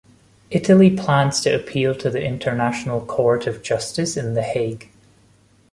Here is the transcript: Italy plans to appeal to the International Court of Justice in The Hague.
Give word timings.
Italy 0.49 0.89
plans 0.97 1.41
to 1.41 1.53
appeal 1.55 1.93
to 1.93 2.09
the 2.09 2.23
International 2.25 3.05
Court 3.05 3.45
of 3.45 3.61
Justice 3.61 4.17
in 4.17 4.33
The 4.33 4.41
Hague. 4.41 4.89